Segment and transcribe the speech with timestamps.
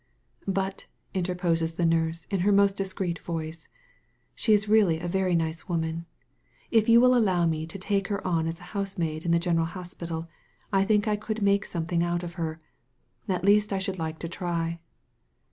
[0.47, 3.67] "But," interposes the nurse in her most dis creet voice,
[4.33, 6.07] "she is really a very nice woman.
[6.71, 9.67] If you would allow me to take her on as a housemaid in the general
[9.67, 10.27] hospital,
[10.73, 12.59] I think I could make some* thing out of her;
[13.27, 14.79] at least I should like to try."